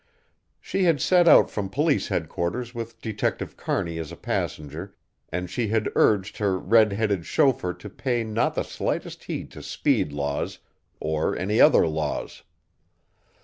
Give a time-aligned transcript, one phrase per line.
[0.59, 4.95] She had set out from Police Headquarters with Detective Kearney as a passenger
[5.31, 9.61] and she had urged her red headed chauffeur to pay not the slightest heed to
[9.61, 10.57] speed laws
[10.99, 12.41] or any other laws.